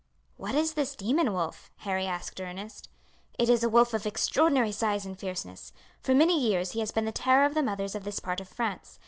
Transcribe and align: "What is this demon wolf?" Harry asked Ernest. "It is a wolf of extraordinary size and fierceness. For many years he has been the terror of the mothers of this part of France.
"What 0.35 0.55
is 0.55 0.73
this 0.73 0.95
demon 0.95 1.31
wolf?" 1.31 1.69
Harry 1.85 2.07
asked 2.07 2.41
Ernest. 2.41 2.89
"It 3.37 3.49
is 3.49 3.63
a 3.63 3.69
wolf 3.69 3.93
of 3.93 4.07
extraordinary 4.07 4.71
size 4.71 5.05
and 5.05 5.15
fierceness. 5.15 5.73
For 6.01 6.15
many 6.15 6.39
years 6.41 6.71
he 6.71 6.79
has 6.79 6.91
been 6.91 7.05
the 7.05 7.11
terror 7.11 7.45
of 7.45 7.53
the 7.53 7.61
mothers 7.61 7.93
of 7.93 8.03
this 8.03 8.19
part 8.19 8.41
of 8.41 8.49
France. 8.49 8.99